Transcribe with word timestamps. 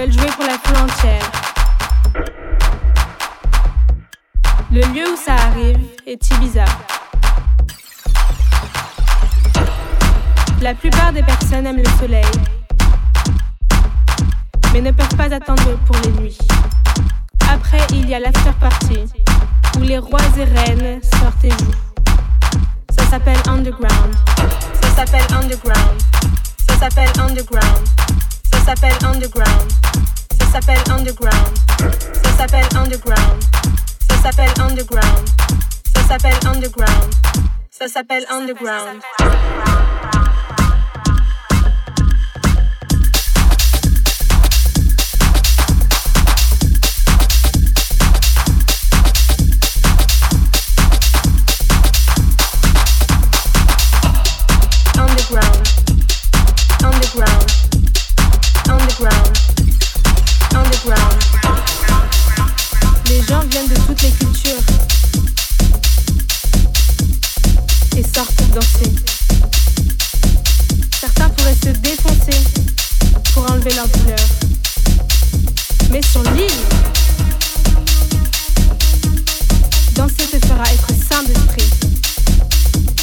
veulent 0.00 0.12
jouer 0.12 0.30
pour 0.30 0.44
la 0.44 0.58
foule 0.58 0.76
entière. 0.78 1.30
Le 4.72 4.80
lieu 4.94 5.04
où 5.12 5.16
ça 5.16 5.34
arrive 5.34 5.78
est 6.06 6.30
Ibiza. 6.30 6.64
La 10.62 10.74
plupart 10.74 11.12
des 11.12 11.22
personnes 11.22 11.66
aiment 11.66 11.82
le 11.82 11.98
soleil, 11.98 12.24
mais 14.72 14.80
ne 14.80 14.90
peuvent 14.90 15.16
pas 15.16 15.34
attendre 15.34 15.76
pour 15.86 15.96
les 16.04 16.12
nuits. 16.12 16.38
Après, 17.52 17.80
il 17.92 18.08
y 18.08 18.14
a 18.14 18.20
l'after 18.20 18.52
party, 18.58 19.04
où 19.78 19.82
les 19.82 19.98
rois 19.98 20.20
et 20.38 20.44
reines 20.44 21.00
sortent 21.02 21.44
et 21.44 21.50
jouent. 21.50 22.16
Ça 22.90 23.04
s'appelle 23.04 23.40
underground. 23.48 24.14
Ça 24.80 24.88
s'appelle 24.96 25.26
underground. 25.34 26.00
Ça 26.68 26.76
s'appelle 26.78 27.10
underground. 27.20 27.99
S'appelle 28.70 29.04
underground. 29.04 29.72
Ça 30.38 30.46
s'appelle 30.52 30.78
underground. 30.92 31.58
Ça 32.22 32.36
s'appelle 32.36 32.68
underground. 32.76 33.42
Ça 34.08 34.22
s'appelle 34.22 34.60
underground. 34.60 35.28
Ça 35.92 36.02
s'appelle 36.06 36.38
underground. 36.46 37.14
Ça 37.72 37.88
s'appelle 37.88 38.24
underground. 38.30 39.02
underground. 56.84 57.59
viennent 63.50 63.68
de 63.68 63.74
toutes 63.86 64.02
les 64.02 64.10
cultures 64.10 64.62
et 67.96 68.02
sortent 68.02 68.50
danser. 68.54 68.92
Certains 71.00 71.28
pourraient 71.30 71.56
se 71.64 71.70
défoncer 71.70 72.38
pour 73.34 73.50
enlever 73.50 73.74
leur 73.74 73.88
douleur, 73.88 74.18
mais 75.90 76.00
sont 76.02 76.22
libres. 76.32 76.52
Danser 79.94 80.26
te 80.30 80.46
fera 80.46 80.64
être 80.72 80.88
sain 81.08 81.22
d'esprit. 81.24 81.70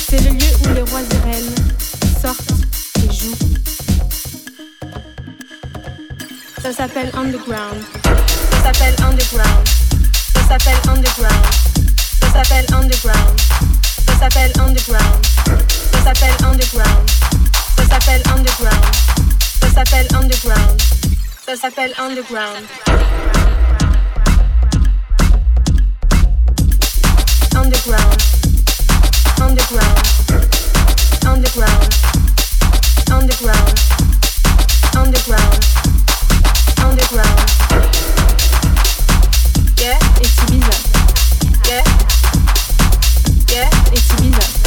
C'est 0.10 0.22
le 0.22 0.32
lieu 0.32 0.52
où 0.64 0.74
les 0.74 0.82
rois 0.82 1.02
et 1.02 1.30
reines 1.30 1.56
sortent 2.22 2.54
et 3.04 3.14
jouent. 3.14 3.36
Ça 6.62 6.72
s'appelle 6.72 7.12
Underground. 7.16 7.82
Ça 8.64 8.74
s'appelle 8.74 8.96
Underground. 9.04 9.87
Ça 10.48 10.58
s'appelle 10.58 10.90
underground. 10.90 11.46
Ça 12.22 12.32
s'appelle 12.32 12.66
underground. 12.74 13.42
Ça 14.06 14.18
s'appelle 14.18 14.52
underground. 14.62 15.26
Ça 15.92 16.04
s'appelle 16.04 16.36
underground. 16.46 17.10
Ça 17.76 19.70
s'appelle 19.74 20.08
underground. 20.16 20.82
Ça 21.46 21.56
s'appelle 21.58 21.94
underground. 22.00 22.64
Underground. 27.56 28.22
Underground. 29.42 29.98
Underground. 31.26 31.94
Underground. 33.12 33.80
Underground. 34.96 35.68
underground. 36.80 37.67
Yeah, 39.88 39.98
it's 40.20 40.36
Ibiza. 40.42 40.76
Yeah, 41.70 41.84
yeah, 43.56 43.70
it's. 43.94 44.67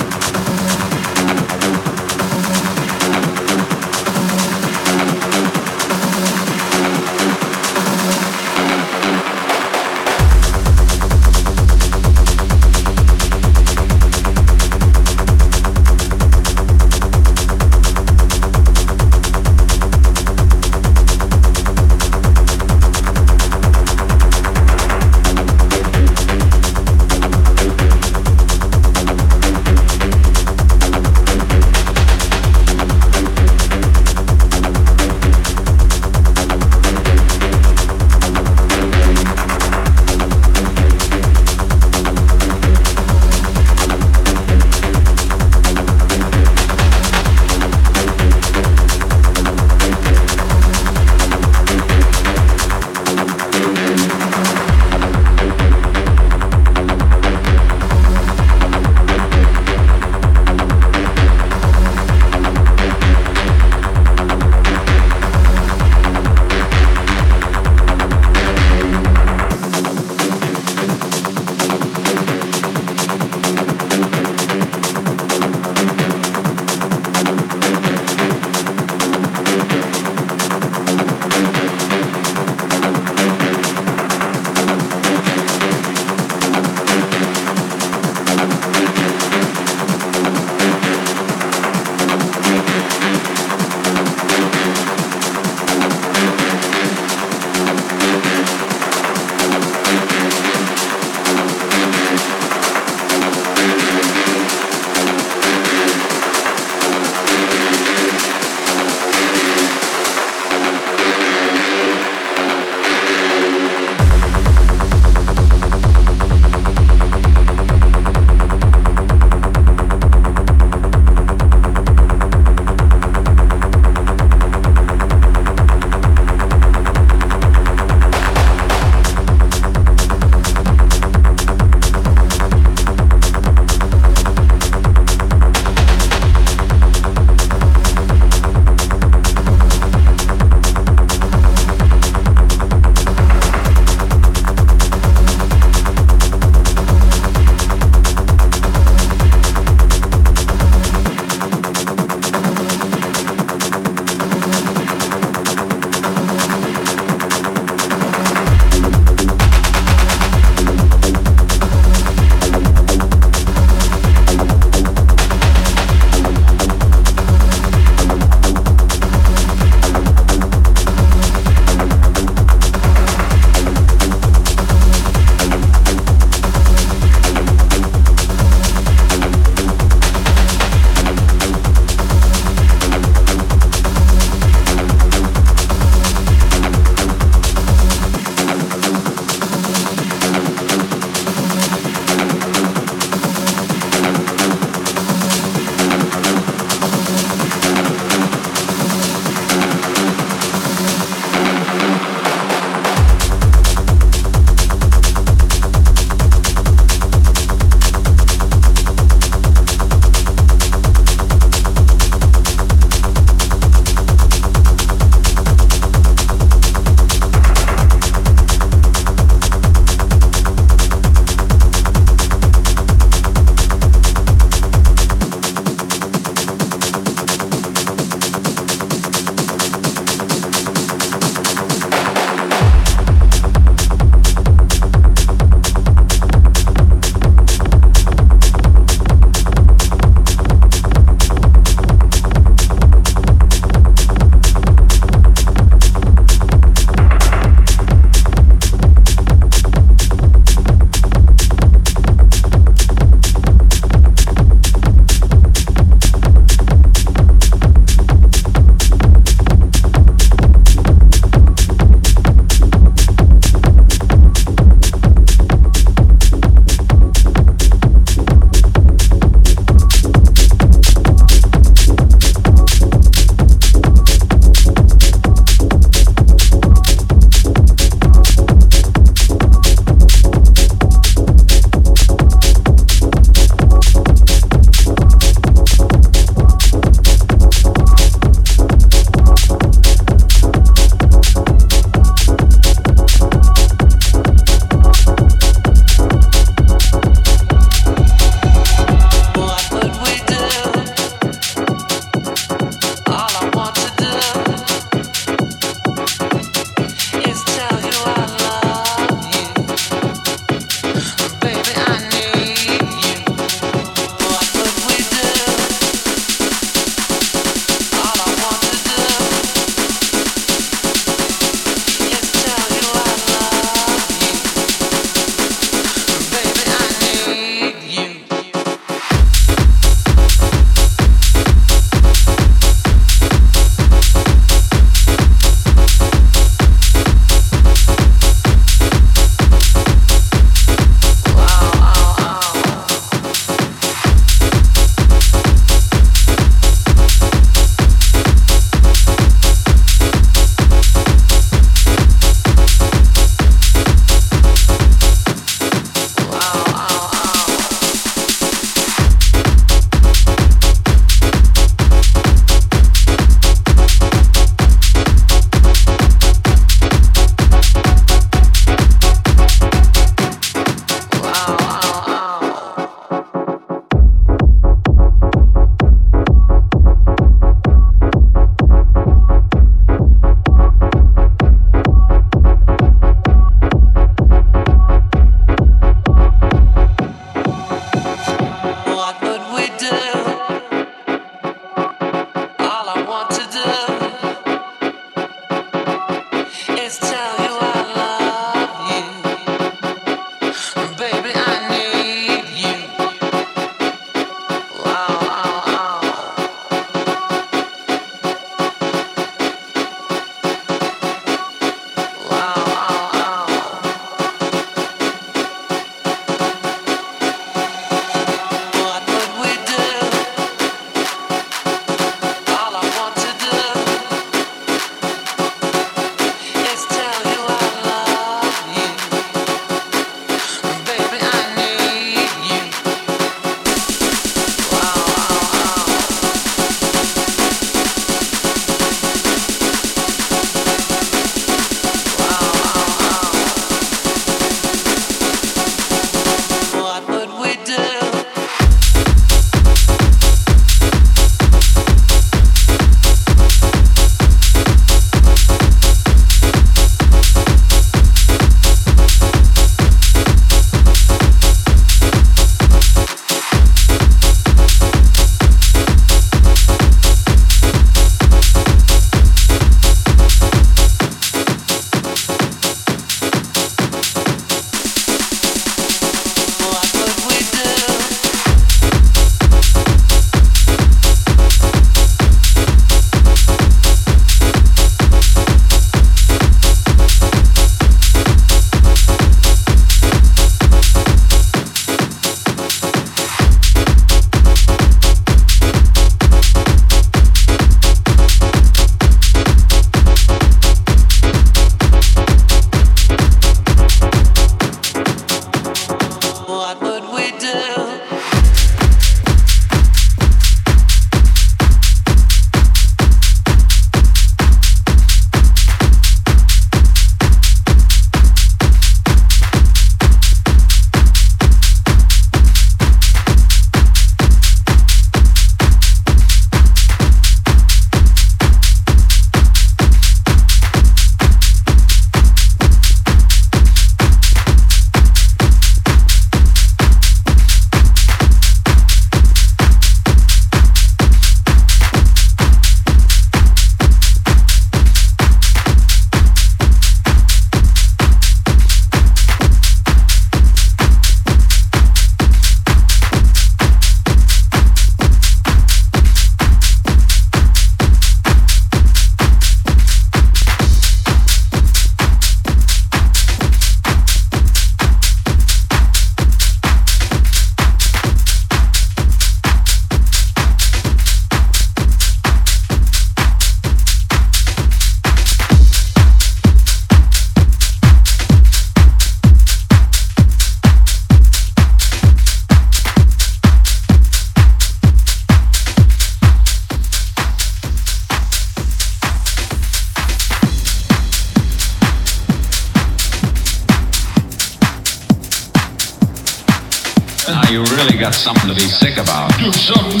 Got 598.08 598.14
something 598.14 598.48
to 598.48 598.54
be 598.54 598.68
sick 598.68 598.96
about. 598.96 599.28
Do 599.38 599.52
something. 599.52 600.00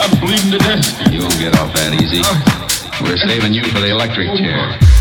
I'm 0.00 0.20
bleeding 0.20 0.52
to 0.52 0.58
death. 0.58 1.12
You 1.12 1.20
won't 1.20 1.38
get 1.38 1.54
off 1.58 1.70
that 1.74 1.92
easy. 2.00 2.22
We're 3.04 3.18
saving 3.18 3.52
you 3.52 3.64
for 3.64 3.80
the 3.80 3.90
electric 3.90 4.28
chair. 4.38 4.91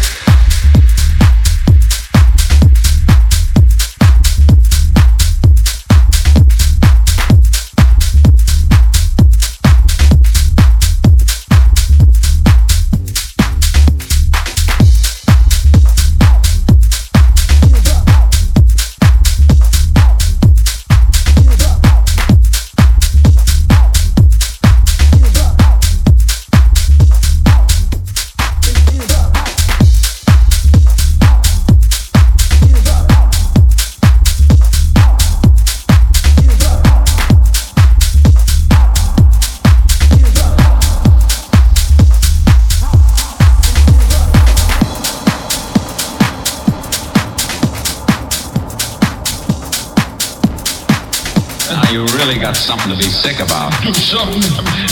Sick 53.21 53.39
about. 53.39 53.69
Do 53.83 53.93
something. 53.93 54.41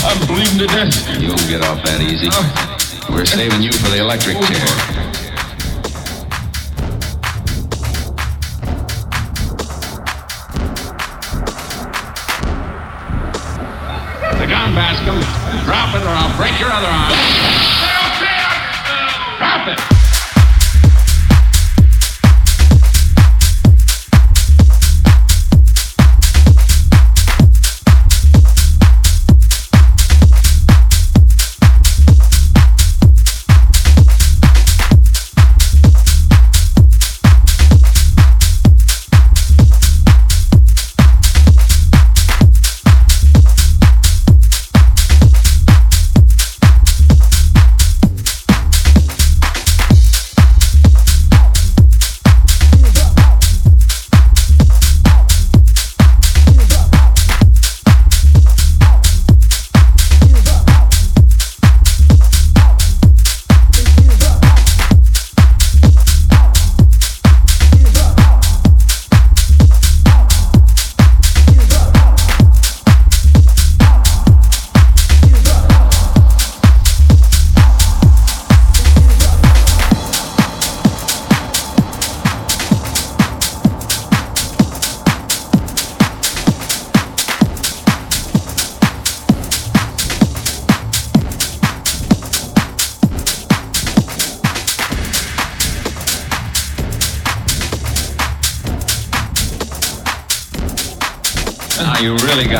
I'm 0.06 0.26
bleeding 0.28 0.58
to 0.58 0.66
death. 0.68 0.94
You 1.20 1.28
won't 1.30 1.48
get 1.48 1.62
off 1.62 1.82
that 1.82 2.00
easy. 2.00 2.30
We're 3.12 3.26
saving 3.26 3.60
you 3.60 3.72
for 3.72 3.90
the 3.90 3.98
electric 3.98 4.38
chair. 4.46 4.99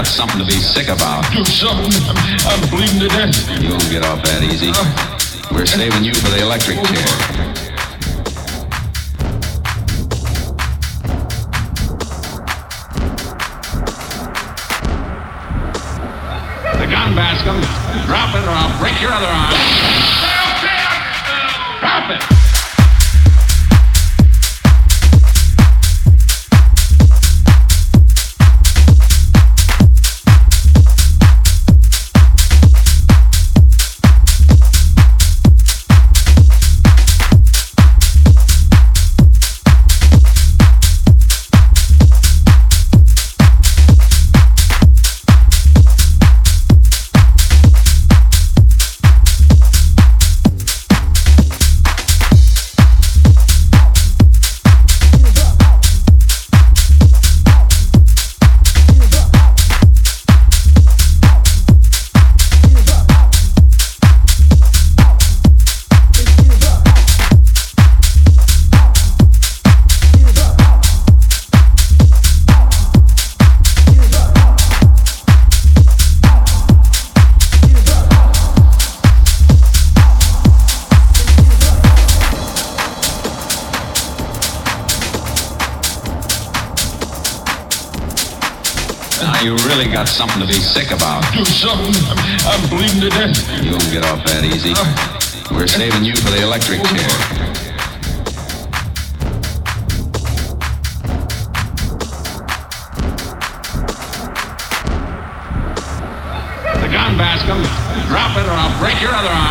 Got 0.01 0.07
something 0.07 0.39
to 0.39 0.47
be 0.47 0.53
sick 0.53 0.89
about. 0.89 1.31
Do 1.31 1.45
something. 1.45 1.93
I'm 2.49 2.71
bleeding 2.71 3.01
to 3.01 3.09
death. 3.09 3.37
You 3.61 3.69
won't 3.69 3.91
get 3.91 4.03
off 4.03 4.23
that 4.23 4.43
easy. 4.43 4.73
We're 5.55 5.67
saving 5.67 6.05
you 6.05 6.15
for 6.15 6.31
the 6.31 6.41
electric 6.41 6.79
chair. 6.79 7.05
The 16.81 16.87
gun, 16.87 17.15
Bascom. 17.15 17.61
Drop 18.07 18.35
it 18.35 18.45
or 18.45 18.57
I'll 18.57 18.81
break 18.81 18.99
your 19.03 19.13
other 19.13 19.27
arm. 19.27 19.60
Something 90.21 90.43
to 90.43 90.47
be 90.47 90.61
sick 90.61 90.91
about. 90.91 91.25
Do 91.33 91.43
something. 91.47 91.95
I'm 92.45 92.69
bleeding 92.69 93.01
to 93.01 93.09
death. 93.09 93.65
You 93.65 93.71
won't 93.71 93.91
get 93.91 94.05
off 94.05 94.23
that 94.27 94.45
easy. 94.45 94.75
We're 95.51 95.67
saving 95.67 96.05
you 96.05 96.15
for 96.15 96.29
the 96.29 96.43
electric 96.43 96.85
chair. 96.85 97.09
The 106.83 106.89
gun, 106.93 107.17
Bascom. 107.17 107.63
Drop 108.09 108.37
it 108.37 108.45
or 108.45 108.53
I'll 108.53 108.79
break 108.79 109.01
your 109.01 109.15
other 109.15 109.31
arm. 109.31 109.50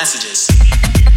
messages. 0.00 1.09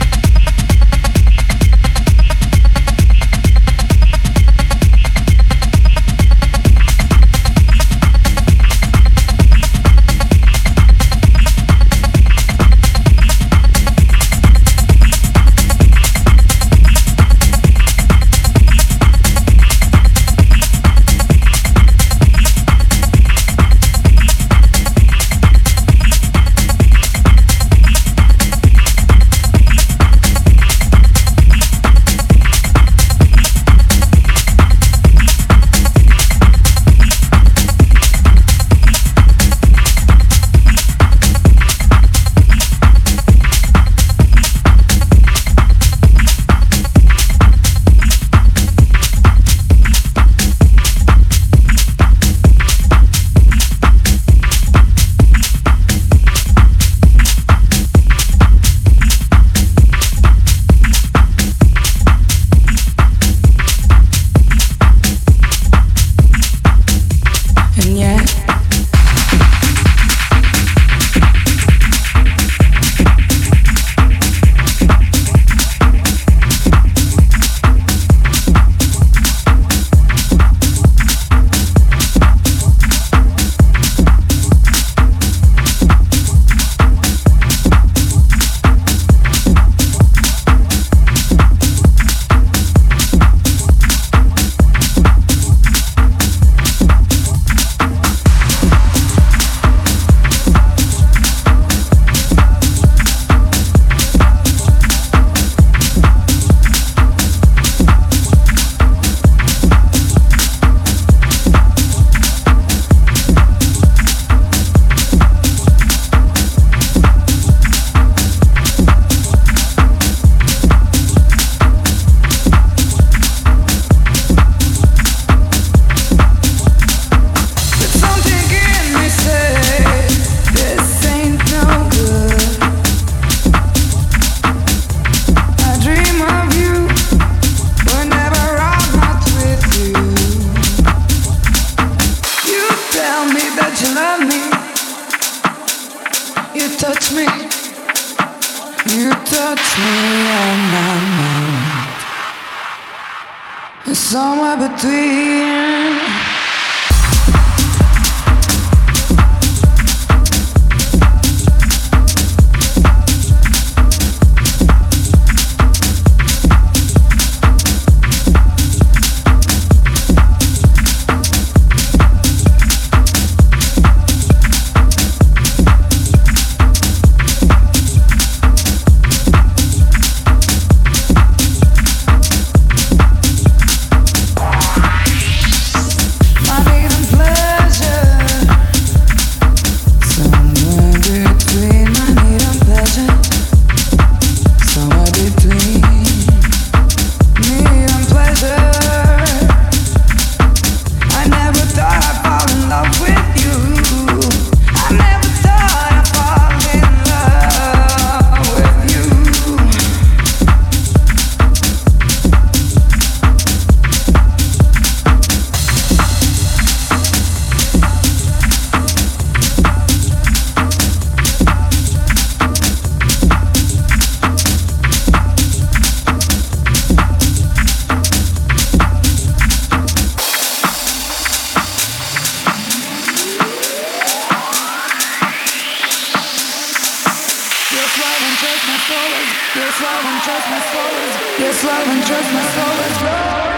and 238.34 238.40
trust 238.40 238.68
my 238.68 238.78
soul. 238.90 239.12
Yes, 239.56 239.82
love 239.82 240.06
and 240.06 240.24
trust 240.24 240.50
my 240.50 240.60
soul 240.74 240.94
is. 241.06 241.16
Yes, 241.40 241.64
love 241.64 241.88
and 241.88 242.04
trust 242.06 242.34
my 242.34 242.44
soul. 242.56 243.06
Love. 243.06 243.53